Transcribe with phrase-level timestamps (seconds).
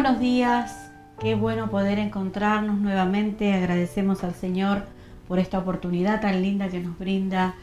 [0.00, 3.52] buenos días, qué bueno poder encontrarnos nuevamente.
[3.52, 4.84] Agradecemos al Señor
[5.26, 7.56] por esta oportunidad tan linda que nos brinda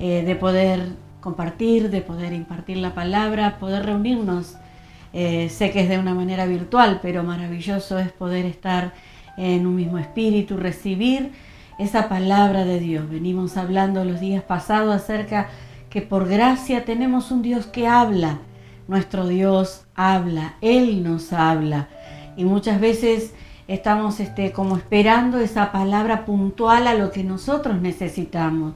[0.00, 0.88] eh, de poder
[1.20, 4.56] compartir, de poder impartir la palabra, poder reunirnos.
[5.12, 8.92] Eh, sé que es de una manera virtual, pero maravilloso es poder estar
[9.36, 11.30] en un mismo espíritu, recibir
[11.78, 13.08] esa palabra de Dios.
[13.08, 15.50] Venimos hablando los días pasados acerca
[15.88, 18.40] que por gracia tenemos un Dios que habla
[18.88, 21.88] nuestro Dios habla, Él nos habla.
[22.36, 23.34] Y muchas veces
[23.68, 28.74] estamos este, como esperando esa palabra puntual a lo que nosotros necesitamos.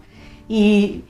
[0.48, 1.05] Y,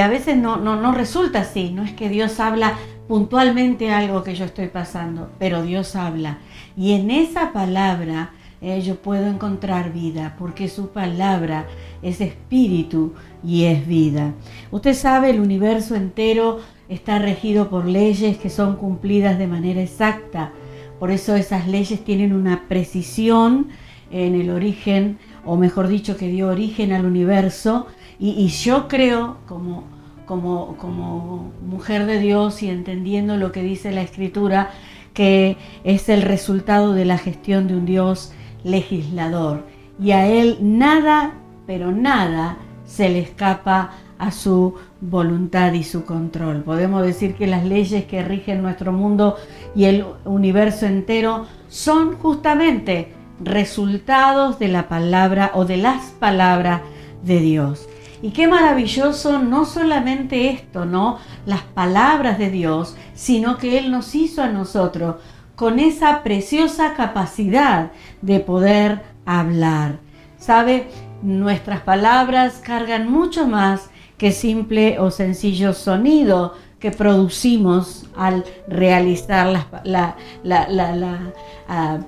[0.00, 2.74] a veces no, no, no resulta así, no es que Dios habla
[3.08, 6.38] puntualmente algo que yo estoy pasando, pero Dios habla.
[6.76, 8.32] Y en esa palabra
[8.66, 11.66] eh, yo puedo encontrar vida, porque su palabra
[12.00, 14.32] es espíritu y es vida.
[14.70, 16.60] Usted sabe, el universo entero
[16.94, 20.52] está regido por leyes que son cumplidas de manera exacta.
[20.98, 23.68] Por eso esas leyes tienen una precisión
[24.10, 27.86] en el origen, o mejor dicho, que dio origen al universo.
[28.18, 29.84] Y, yo creo, como,
[30.24, 34.70] como, como mujer de Dios y entendiendo lo que dice la Escritura,
[35.12, 39.64] que es el resultado de la gestión de un Dios legislador.
[40.00, 41.34] Y a Él nada,
[41.66, 46.62] pero nada, se le escapa a su voluntad y su control.
[46.62, 49.36] Podemos decir que las leyes que rigen nuestro mundo
[49.74, 56.82] y el universo entero son justamente resultados de la palabra o de las palabras
[57.22, 57.88] de Dios.
[58.22, 61.18] Y qué maravilloso no solamente esto, ¿no?
[61.44, 65.16] Las palabras de Dios, sino que Él nos hizo a nosotros
[65.56, 67.90] con esa preciosa capacidad
[68.22, 69.98] de poder hablar.
[70.38, 70.88] ¿Sabe?
[71.22, 79.46] Nuestras palabras cargan mucho más que simple o sencillo sonido que producimos al realizar
[79.84, 81.32] la, la,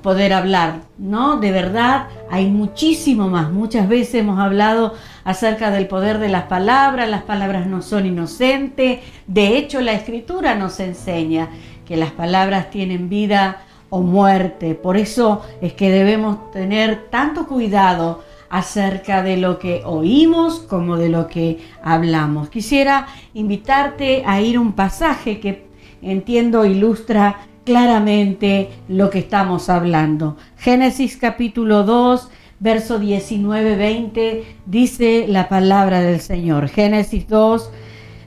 [0.03, 1.39] poder hablar, ¿no?
[1.39, 3.51] De verdad hay muchísimo más.
[3.51, 4.93] Muchas veces hemos hablado
[5.25, 9.01] acerca del poder de las palabras, las palabras no son inocentes.
[9.27, 11.49] De hecho, la escritura nos enseña
[11.87, 14.75] que las palabras tienen vida o muerte.
[14.75, 21.09] Por eso es que debemos tener tanto cuidado acerca de lo que oímos como de
[21.09, 22.49] lo que hablamos.
[22.49, 25.67] Quisiera invitarte a ir un pasaje que
[26.03, 30.37] entiendo ilustra claramente lo que estamos hablando.
[30.57, 32.29] Génesis capítulo 2,
[32.61, 36.69] verso 19-20 dice la palabra del Señor.
[36.69, 37.71] Génesis 2,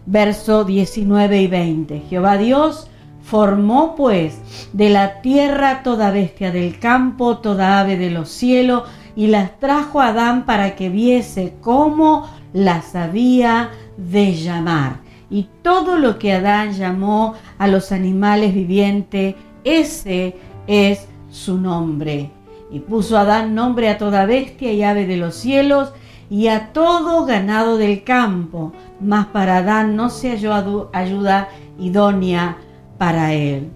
[0.06, 2.04] verso 19 y 20.
[2.10, 2.90] Jehová Dios
[3.22, 4.40] formó pues
[4.74, 8.84] de la tierra toda bestia del campo, toda ave de los cielos,
[9.20, 15.02] y las trajo a Adán para que viese cómo las había de llamar.
[15.30, 19.36] Y todo lo que Adán llamó a los animales vivientes,
[19.66, 20.38] ese
[20.68, 22.32] es su nombre.
[22.72, 25.92] Y puso Adán nombre a toda bestia y ave de los cielos
[26.30, 28.72] y a todo ganado del campo,
[29.02, 32.56] mas para Adán no se halló ayuda idónea
[32.98, 33.70] para él.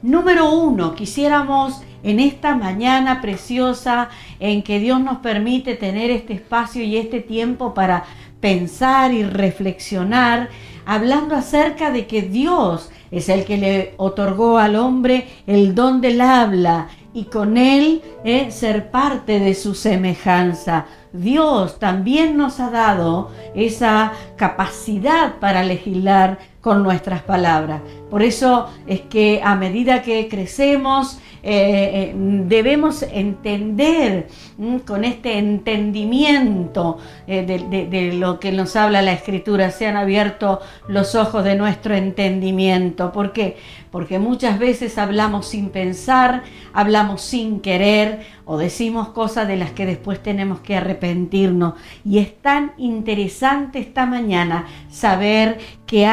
[0.00, 4.08] Número uno, quisiéramos en esta mañana preciosa
[4.38, 8.04] en que Dios nos permite tener este espacio y este tiempo para
[8.40, 10.48] pensar y reflexionar,
[10.84, 16.20] hablando acerca de que Dios es el que le otorgó al hombre el don del
[16.20, 20.86] habla y con él eh, ser parte de su semejanza.
[21.12, 27.80] Dios también nos ha dado esa capacidad para legislar con nuestras palabras.
[28.10, 34.26] Por eso es que a medida que crecemos, eh, eh, debemos entender
[34.58, 40.58] mm, con este entendimiento eh, de, lo que nos habla la escritura, se han abierto
[40.88, 43.12] los ojos de nuestro entendimiento.
[43.12, 43.58] ¿Por qué?
[43.92, 49.86] Porque muchas veces hablamos sin pensar, hablamos sin querer o decimos cosas de las que
[49.86, 51.74] después tenemos que arrepentirnos.
[52.04, 56.06] Y es tan interesante esta mañana saber que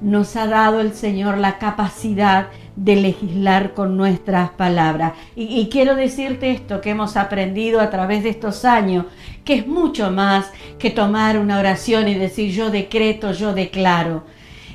[0.00, 5.12] nos ha dado el Señor la capacidad de legislar con nuestras palabras.
[5.36, 9.06] Y, quiero decirte esto que hemos aprendido a través de estos años,
[9.44, 14.24] que es mucho más que tomar una oración y decir yo decreto, yo declaro.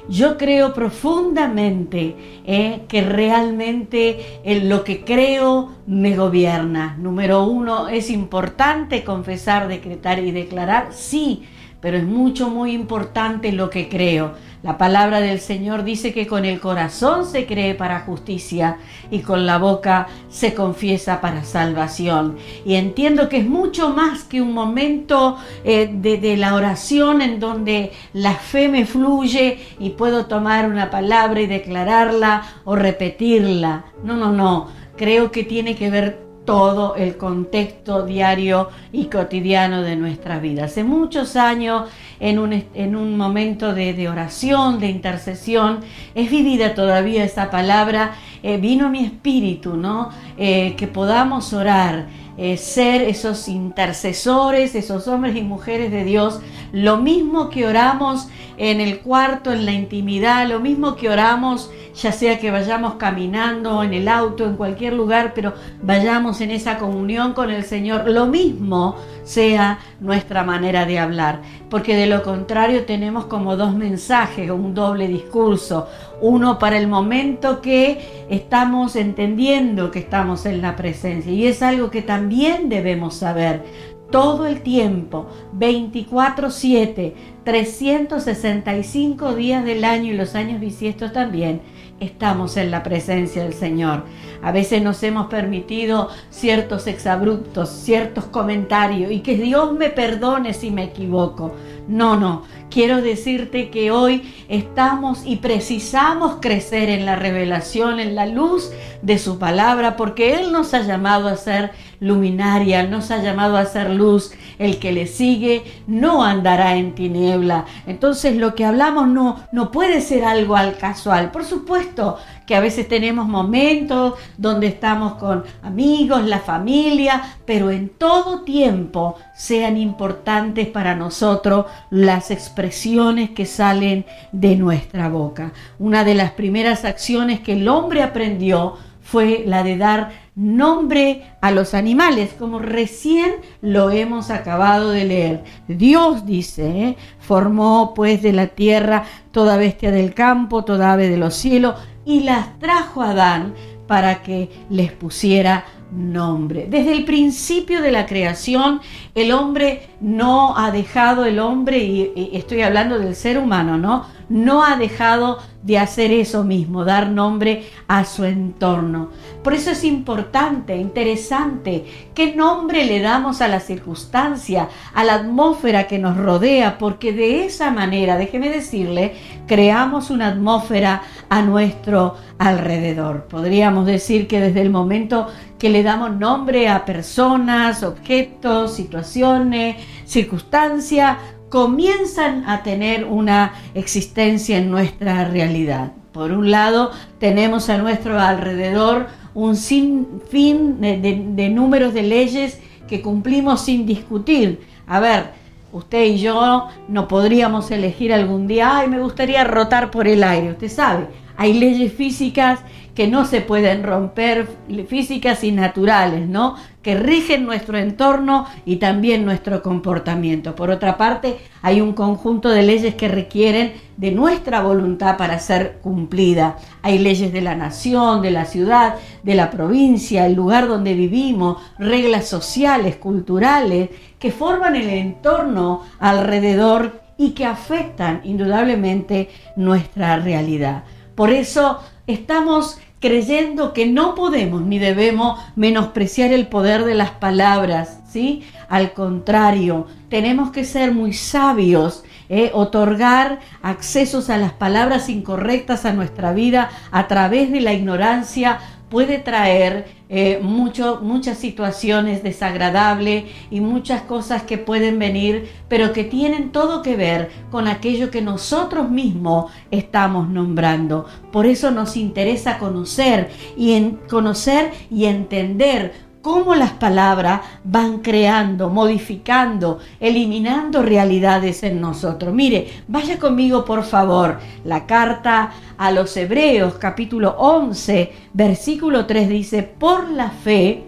[0.10, 2.16] Yo creo profundamente
[2.46, 6.96] eh, que realmente en lo que creo me gobierna.
[6.98, 11.44] Número uno, es importante confesar, decretar y declarar, sí,
[11.82, 14.34] pero es mucho, muy importante lo que creo.
[14.68, 18.80] La palabra del Señor dice que con el corazón se cree para justicia
[19.10, 22.36] y con la boca se confiesa para salvación.
[22.66, 27.40] Y entiendo que es mucho más que un momento eh, de, de la oración en
[27.40, 33.86] donde la fe me fluye y puedo tomar una palabra y declararla o repetirla.
[34.04, 34.68] No, no, no.
[34.98, 40.64] Creo que tiene que ver todo el contexto diario y cotidiano de nuestra vida.
[40.64, 41.90] Hace muchos años,
[42.22, 45.82] en un, en un momento de, oración, de intercesión,
[46.16, 48.14] es vivida todavía esa palabra,
[48.44, 50.10] eh, vino mi espíritu, ¿no?
[50.38, 52.08] Eh, que podamos orar.
[52.40, 56.40] Eh, ser esos intercesores, esos hombres y mujeres de Dios,
[56.72, 58.28] lo mismo que oramos
[58.58, 63.82] en el cuarto, en la intimidad, lo mismo que oramos ya sea que vayamos caminando
[63.82, 68.28] en el auto, en cualquier lugar, pero vayamos en esa comunión con el Señor, lo
[68.28, 74.76] mismo sea nuestra manera de hablar, porque de lo contrario tenemos como dos mensajes, un
[74.76, 75.88] doble discurso,
[76.22, 81.90] uno para el momento que estamos entendiendo que estamos en la presencia, y es algo
[81.90, 83.64] que también debemos saber.
[84.12, 87.14] Todo el tiempo, 24/7,
[87.44, 91.60] 365 días del año y los años bisiestos también,
[92.00, 94.04] estamos en la presencia del Señor.
[94.42, 100.72] A veces nos hemos permitido ciertos exabruptos, ciertos comentarios y que Dios me perdone si
[100.72, 101.54] me equivoco.
[101.88, 108.26] No, no, quiero decirte que hoy estamos y precisamos crecer en la revelación, en la
[108.26, 108.72] luz
[109.02, 113.66] de su palabra, porque Él nos ha llamado a ser luminaria, nos ha llamado a
[113.66, 114.32] ser luz.
[114.60, 117.66] El que le sigue no andará en tiniebla.
[117.86, 121.32] Entonces lo que hablamos no, no puede ser algo al casual.
[121.32, 122.18] Por supuesto
[122.48, 129.16] que a veces tenemos momentos donde estamos con amigos, la familia, pero en todo tiempo
[129.36, 135.52] sean importantes para nosotros las expresiones que salen de nuestra boca.
[135.78, 141.50] Una de las primeras acciones que el hombre aprendió fue la de dar nombre a
[141.50, 143.32] los animales, como recién
[143.62, 145.44] lo hemos acabado de leer.
[145.68, 146.98] Dios dice, ¿eh?
[147.20, 151.76] formó pues de la tierra toda bestia del campo, toda ave de los cielos,
[152.06, 153.56] y las trajo a Adán
[153.88, 156.68] para que les pusiera nombre.
[156.70, 158.82] Desde el principio de la creación,
[159.16, 164.06] el hombre no ha dejado, el hombre, y, estoy hablando del ser humano, ¿no?
[164.30, 169.10] No ha dejado de hacer eso mismo, dar nombre a su entorno.
[169.48, 175.88] Por eso es importante, interesante, qué nombre le damos a la circunstancia, a la atmósfera
[175.88, 179.14] que nos rodea, porque de esa manera, déjeme decirle,
[179.48, 183.28] creamos una atmósfera a nuestro alrededor.
[183.30, 191.20] Podríamos decir que desde el momento que le damos nombre a personas, objetos, situaciones, circunstancias,
[191.48, 195.94] comienzan a tener una existencia en nuestra realidad.
[196.12, 199.06] Por un lado, tenemos a nuestro alrededor
[199.38, 204.62] un sinfín de, de, números de leyes que cumplimos sin discutir.
[204.88, 205.26] A ver,
[205.72, 210.54] usted y yo no podríamos elegir algún día, ay, me gustaría rotar por el aire,
[210.54, 211.06] usted sabe,
[211.38, 212.60] hay leyes físicas
[212.98, 214.48] que no se pueden romper,
[214.88, 216.56] físicas y naturales, ¿no?
[216.82, 220.56] Que rigen nuestro entorno y también nuestro comportamiento.
[220.56, 225.78] Por otra parte, hay un conjunto de leyes que requieren de nuestra voluntad para ser
[225.84, 226.58] cumplida.
[226.82, 231.62] Hay leyes de la nación, de la ciudad, de la provincia, el lugar donde vivimos,
[231.78, 240.84] reglas sociales, culturales, que forman el entorno alrededor y que afectan indudablemente nuestra realidad.
[241.18, 248.02] Por eso estamos creyendo que no podemos ni debemos menospreciar el poder de las palabras,
[248.08, 248.44] ¿sí?
[248.70, 252.52] Al contrario, tenemos que ser muy sabios, ¿eh?
[252.54, 258.60] otorgar accesos a las palabras incorrectas a nuestra vida a través de la ignorancia
[258.90, 266.52] puede traer eh, muchas situaciones desagradables y muchas cosas que pueden venir, pero que tienen
[266.52, 271.06] todo que ver con aquello que nosotros mismos estamos nombrando.
[271.32, 273.78] Por eso nos interesa conocer y
[274.10, 282.34] conocer y entender cómo las palabras van creando, modificando, eliminando realidades en nosotros.
[282.34, 284.38] Mire, vaya conmigo por favor.
[284.66, 290.84] La carta a los Hebreos capítulo 11, versículo 3 dice, por la fe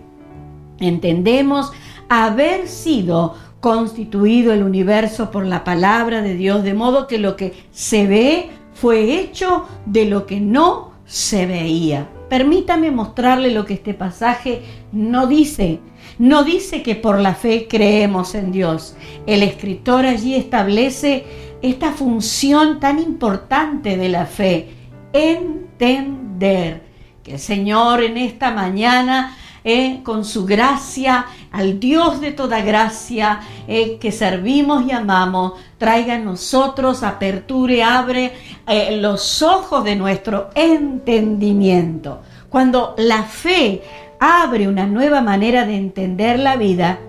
[0.82, 1.72] entendemos
[2.10, 7.54] haber sido constituido el universo por la palabra de Dios, de modo que lo que
[7.72, 12.10] se ve fue hecho de lo que no se veía.
[12.30, 15.80] Permítame mostrarle lo que este pasaje no dice.
[16.20, 18.96] no dice que por la fe creemos en Dios.
[19.26, 21.26] El escritor allí establece
[21.62, 24.70] esta función tan importante de la fe,
[25.14, 26.84] entender
[27.24, 33.42] que el Señor en esta mañana eh, con su gracia, al Dios de toda gracia
[33.68, 38.34] eh, que servimos y amamos, traiga en nosotros, aperture, abre
[38.68, 42.22] eh, los ojos de nuestro entendimiento.
[42.50, 43.82] Cuando la fe
[44.20, 47.00] abre una nueva manera de entender la vida,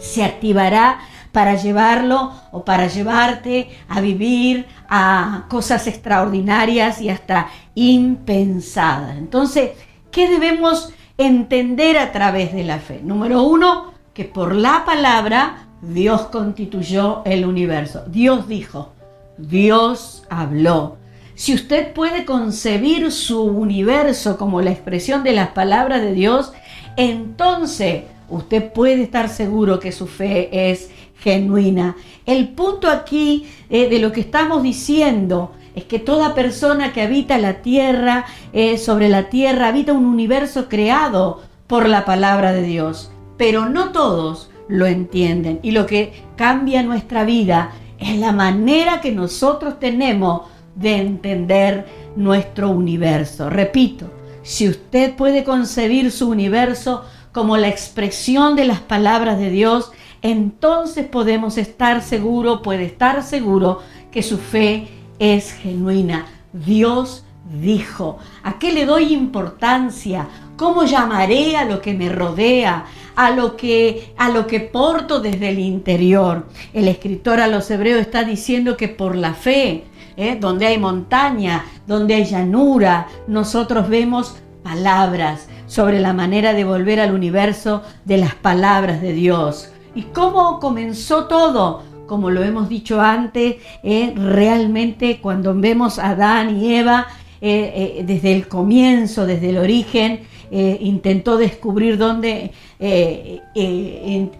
[0.00, 1.00] se activará
[1.32, 9.18] para llevarlo o para llevarte a vivir a cosas extraordinarias y hasta impensadas.
[9.18, 9.72] Entonces,
[10.10, 13.00] ¿qué debemos entender a través de la fe?
[13.02, 18.04] Número uno, que por la palabra Dios constituyó el universo.
[18.08, 18.92] Dios dijo,
[19.38, 20.96] Dios habló.
[21.34, 26.52] Si usted puede concebir su universo como la expresión de las palabras de Dios,
[26.96, 31.96] entonces usted puede estar seguro que su fe es genuina.
[32.24, 37.38] El punto aquí eh, de lo que estamos diciendo es que toda persona que habita
[37.38, 43.12] la tierra, eh, sobre la tierra, habita un universo creado por la palabra de Dios.
[43.36, 45.60] Pero no todos lo entienden.
[45.62, 52.70] Y lo que cambia nuestra vida es la manera que nosotros tenemos de entender nuestro
[52.70, 53.50] universo.
[53.50, 54.10] Repito,
[54.42, 59.92] si usted puede concebir su universo como la expresión de las palabras de Dios,
[60.22, 63.80] entonces podemos estar seguro, puede estar seguro
[64.10, 66.26] que su fe es genuina.
[66.52, 67.24] Dios
[67.60, 70.28] dijo, ¿a qué le doy importancia?
[70.56, 72.86] ¿Cómo llamaré a lo que me rodea?
[73.14, 76.46] A lo que a lo que porto desde el interior.
[76.72, 79.84] El escritor a los hebreos está diciendo que por la fe
[80.16, 80.36] ¿eh?
[80.40, 87.14] donde hay montaña, donde hay llanura, nosotros vemos palabras sobre la manera de volver al
[87.14, 89.70] universo de las palabras de Dios.
[89.94, 91.82] ¿Y cómo comenzó todo?
[92.06, 94.12] Como lo hemos dicho antes, ¿eh?
[94.16, 97.06] realmente cuando vemos a Adán y Eva,
[97.40, 100.20] eh, desde el comienzo, desde el origen,
[100.50, 104.30] intentó descubrir dónde eh, eh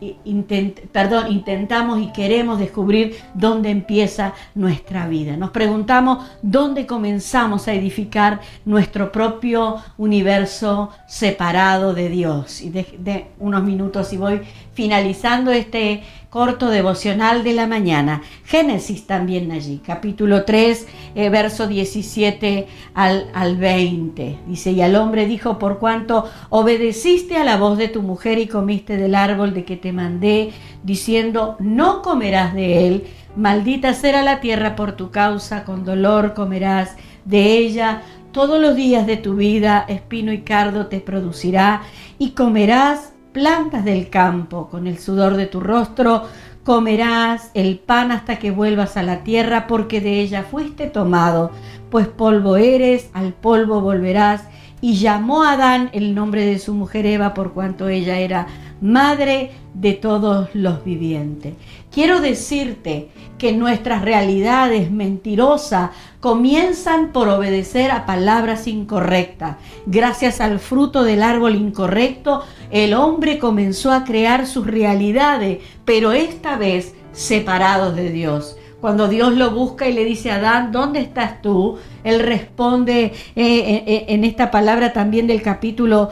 [0.92, 5.36] perdón, intentamos y queremos descubrir dónde empieza nuestra vida.
[5.36, 12.60] Nos preguntamos dónde comenzamos a edificar nuestro propio universo separado de Dios.
[12.60, 14.40] Y de unos minutos y voy
[14.74, 16.02] finalizando este
[16.36, 18.20] corto devocional de la mañana.
[18.44, 24.40] Génesis también allí, capítulo 3, eh, verso 17 al, al 20.
[24.46, 28.48] Dice, y al hombre dijo, por cuanto obedeciste a la voz de tu mujer y
[28.48, 30.52] comiste del árbol de que te mandé,
[30.82, 36.96] diciendo, no comerás de él, maldita será la tierra por tu causa, con dolor comerás
[37.24, 38.02] de ella.
[38.32, 41.80] Todos los días de tu vida, espino y cardo te producirá,
[42.18, 46.22] y comerás plantas del campo, con el sudor de tu rostro
[46.64, 51.50] comerás el pan hasta que vuelvas a la tierra, porque de ella fuiste tomado,
[51.90, 54.44] pues polvo eres, al polvo volverás.
[54.80, 58.46] Y llamó a Adán el nombre de su mujer Eva, por cuanto ella era
[58.80, 61.54] madre de todos los vivientes.
[61.90, 65.90] Quiero decirte que nuestras realidades mentirosas
[66.20, 69.56] comienzan por obedecer a palabras incorrectas.
[69.86, 76.56] Gracias al fruto del árbol incorrecto, el hombre comenzó a crear sus realidades, pero esta
[76.56, 78.56] vez separados de Dios.
[78.80, 81.78] Cuando Dios lo busca y le dice a Adán, ¿dónde estás tú?
[82.04, 86.10] Él responde eh, eh, eh, en esta palabra también del capítulo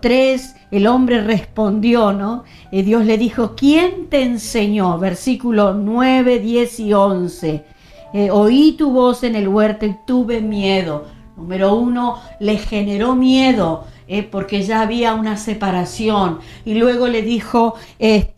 [0.00, 2.44] 3, el hombre respondió, ¿no?
[2.72, 4.98] Dios le dijo, ¿quién te enseñó?
[4.98, 7.64] Versículo 9, 10 y 11.
[8.32, 11.04] oí tu voz en el huerto y tuve miedo.
[11.36, 13.84] Número uno, le generó miedo.
[14.30, 16.38] porque ya había una separación.
[16.64, 17.74] Y luego le dijo,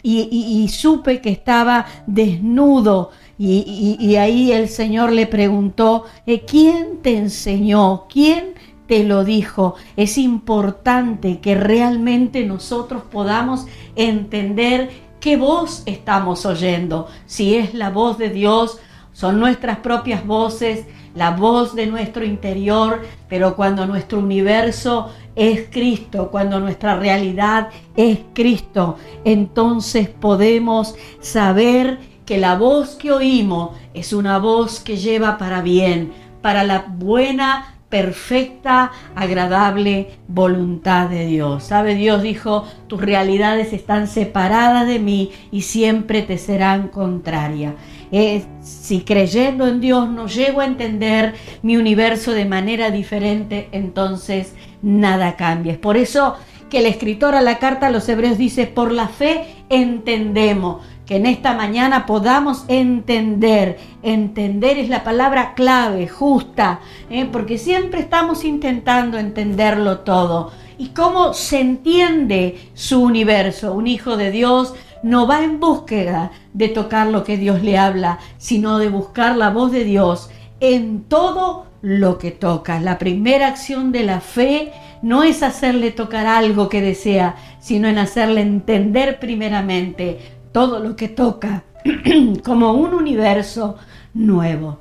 [0.03, 3.11] y, supe que estaba desnudo
[3.43, 8.07] y, ahí el Señor le preguntó, eh, ¿quién te enseñó?
[8.07, 8.53] ¿Quién
[8.87, 9.77] te lo dijo?
[9.97, 13.67] Es importante que realmente nosotros podamos
[13.97, 17.09] entender qué voz estamos oyendo.
[17.25, 18.79] Si es la voz de Dios,
[19.15, 26.31] son nuestras propias voces, la voz de nuestro interior, pero cuando nuestro universo es Cristo,
[26.31, 34.39] cuando nuestra realidad es Cristo, entonces podemos saber que la voz que oímos es una
[34.39, 41.65] voz que lleva para bien, para la buena, perfecta, agradable voluntad de Dios.
[41.65, 41.97] ¿Sabe?
[41.97, 47.75] Dios dijo, tus realidades están separadas de mí y siempre te serán contrarias.
[48.13, 54.55] Eh, si creyendo en Dios no llego a entender mi universo de manera diferente, entonces
[54.83, 55.73] nada cambia.
[55.73, 56.37] Es por eso
[56.71, 61.17] que el escritor a la carta a los hebreos dice, por la fe entendemos que
[61.17, 63.81] en esta mañana podamos entender.
[64.01, 66.79] Entender es la palabra clave, justa,
[67.11, 67.29] ¿eh?
[67.33, 70.53] porque siempre estamos intentando entenderlo todo.
[70.79, 73.73] ¿Y cómo se entiende su universo?
[73.73, 78.21] Un hijo de Dios no va en búsqueda de tocar lo que Dios le habla,
[78.39, 82.79] sino de buscar la voz de Dios en todo lo que toca.
[82.79, 87.99] La primera acción de la fe no es hacerle tocar algo que desea, sino en
[87.99, 91.65] hacerle entender primeramente todo lo que toca
[92.45, 93.77] como un universo
[94.15, 94.79] nuevo.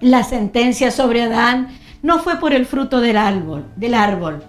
[0.00, 1.68] La sentencia sobre Adán
[2.02, 4.42] no fue por el fruto del árbol, del árbol,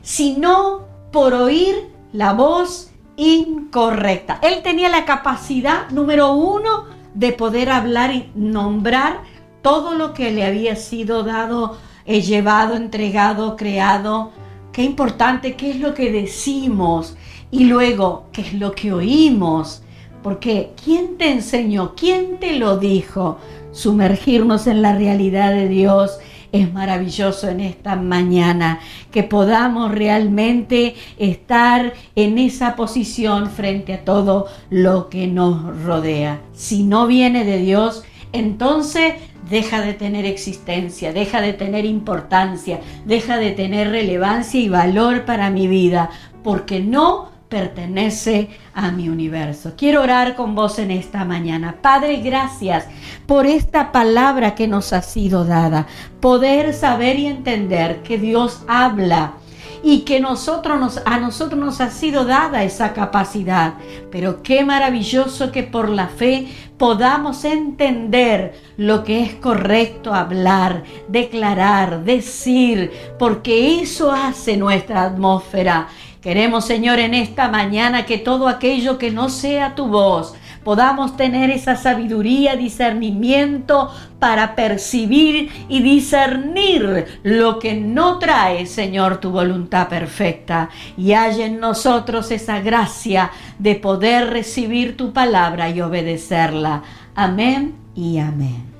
[0.00, 1.74] sino por oír
[2.12, 4.38] la voz incorrecta.
[4.42, 6.84] Él tenía la capacidad número uno
[7.14, 9.20] de poder hablar y nombrar
[9.60, 14.32] todo lo que le había sido dado, eh, llevado, entregado, creado.
[14.72, 17.16] Qué importante, qué es lo que decimos,
[17.50, 19.82] y luego, ¿qué es lo que oímos?
[20.22, 21.94] Porque ¿quién te enseñó?
[21.94, 23.38] ¿Quién te lo dijo?
[23.72, 26.18] Sumergirnos en la realidad de Dios
[26.52, 34.46] es maravilloso en esta mañana, que podamos realmente estar en esa posición frente a todo
[34.70, 36.40] lo que nos rodea.
[36.52, 39.14] Si no viene de Dios, entonces
[39.48, 45.50] deja de tener existencia, deja de tener importancia, deja de tener relevancia y valor para
[45.50, 46.10] mi vida,
[46.42, 49.74] porque no pertenece a mi universo.
[49.76, 51.76] Quiero orar con vos en esta mañana.
[51.82, 52.86] Padre, gracias
[53.26, 55.86] por esta palabra que nos ha sido dada.
[56.20, 59.34] Poder saber y entender que Dios habla
[59.82, 63.74] y que nosotros nos, a nosotros nos ha sido dada esa capacidad.
[64.10, 66.48] Pero qué maravilloso que por la fe
[66.78, 75.88] podamos entender lo que es correcto hablar, declarar, decir, porque eso hace nuestra atmósfera
[76.22, 80.34] Queremos, Señor, en esta mañana que todo aquello que no sea tu voz,
[80.64, 89.30] podamos tener esa sabiduría, discernimiento para percibir y discernir lo que no trae, Señor, tu
[89.30, 90.70] voluntad perfecta.
[90.96, 96.82] Y haya en nosotros esa gracia de poder recibir tu palabra y obedecerla.
[97.14, 98.71] Amén y amén.